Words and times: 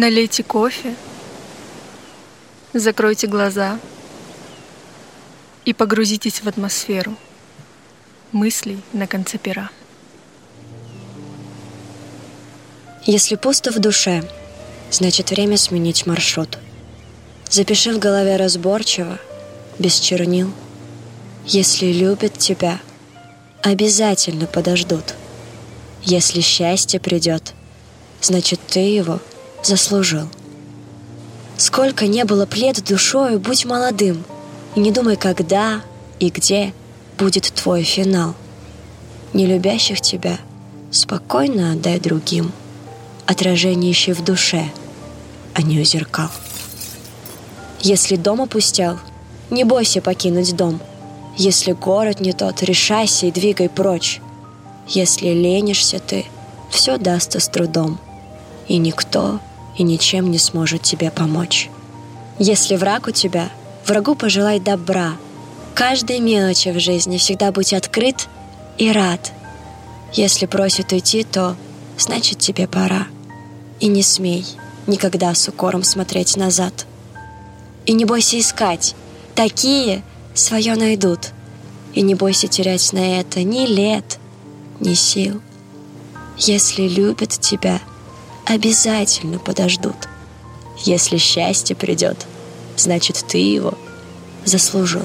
Налейте 0.00 0.44
кофе, 0.44 0.94
закройте 2.72 3.26
глаза 3.26 3.80
и 5.64 5.72
погрузитесь 5.72 6.40
в 6.40 6.46
атмосферу 6.46 7.16
мыслей 8.30 8.80
на 8.92 9.08
конце 9.08 9.38
пера. 9.38 9.70
Если 13.06 13.34
пусто 13.34 13.72
в 13.72 13.80
душе, 13.80 14.22
значит 14.92 15.32
время 15.32 15.56
сменить 15.56 16.06
маршрут. 16.06 16.60
Запиши 17.50 17.92
в 17.92 17.98
голове 17.98 18.36
разборчиво, 18.36 19.18
без 19.80 19.98
чернил. 19.98 20.52
Если 21.44 21.86
любят 21.86 22.38
тебя, 22.38 22.78
обязательно 23.64 24.46
подождут. 24.46 25.16
Если 26.04 26.40
счастье 26.40 27.00
придет, 27.00 27.52
значит 28.20 28.60
ты 28.68 28.78
его 28.78 29.18
заслужил. 29.62 30.28
Сколько 31.56 32.06
не 32.06 32.24
было 32.24 32.46
плед 32.46 32.84
душою, 32.84 33.40
будь 33.40 33.64
молодым, 33.64 34.24
и 34.74 34.80
не 34.80 34.92
думай, 34.92 35.16
когда 35.16 35.82
и 36.20 36.30
где 36.30 36.72
будет 37.18 37.52
твой 37.52 37.82
финал. 37.82 38.34
Не 39.32 39.46
любящих 39.46 40.00
тебя 40.00 40.38
спокойно 40.90 41.72
отдай 41.72 41.98
другим, 41.98 42.52
отражение 43.26 43.92
ищи 43.92 44.12
в 44.12 44.24
душе, 44.24 44.70
а 45.54 45.62
не 45.62 45.80
у 45.80 45.84
зеркал. 45.84 46.30
Если 47.80 48.16
дом 48.16 48.40
опустел, 48.40 48.98
не 49.50 49.64
бойся 49.64 50.00
покинуть 50.00 50.56
дом. 50.56 50.80
Если 51.36 51.72
город 51.72 52.20
не 52.20 52.32
тот, 52.32 52.62
решайся 52.62 53.26
и 53.26 53.30
двигай 53.30 53.68
прочь. 53.68 54.20
Если 54.88 55.28
ленишься 55.28 56.00
ты, 56.00 56.24
все 56.70 56.98
дастся 56.98 57.40
с 57.40 57.48
трудом, 57.48 57.98
и 58.66 58.78
никто 58.78 59.40
и 59.78 59.84
ничем 59.84 60.30
не 60.30 60.38
сможет 60.38 60.82
тебе 60.82 61.10
помочь. 61.10 61.70
Если 62.38 62.76
враг 62.76 63.06
у 63.06 63.12
тебя, 63.12 63.48
врагу 63.86 64.14
пожелай 64.14 64.60
добра. 64.60 65.12
Каждой 65.74 66.18
мелочи 66.18 66.68
в 66.70 66.80
жизни 66.80 67.16
всегда 67.16 67.52
будь 67.52 67.72
открыт 67.72 68.28
и 68.76 68.90
рад. 68.90 69.32
Если 70.12 70.46
просит 70.46 70.92
уйти, 70.92 71.22
то 71.22 71.56
значит 71.96 72.38
тебе 72.38 72.66
пора. 72.66 73.06
И 73.78 73.86
не 73.86 74.02
смей 74.02 74.44
никогда 74.88 75.34
с 75.34 75.48
укором 75.48 75.84
смотреть 75.84 76.36
назад. 76.36 76.86
И 77.86 77.92
не 77.92 78.04
бойся 78.04 78.38
искать. 78.38 78.96
Такие 79.34 80.02
свое 80.34 80.74
найдут. 80.74 81.30
И 81.94 82.02
не 82.02 82.14
бойся 82.14 82.48
терять 82.48 82.92
на 82.92 83.20
это 83.20 83.42
ни 83.44 83.66
лет, 83.66 84.18
ни 84.80 84.94
сил. 84.94 85.40
Если 86.36 86.88
любят 86.88 87.30
тебя— 87.30 87.80
обязательно 88.48 89.38
подождут. 89.38 90.08
Если 90.78 91.18
счастье 91.18 91.76
придет, 91.76 92.26
значит, 92.76 93.24
ты 93.28 93.38
его 93.38 93.74
заслужил. 94.44 95.04